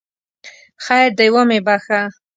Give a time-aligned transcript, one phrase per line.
[0.85, 2.01] خیر دی ومې بخښه!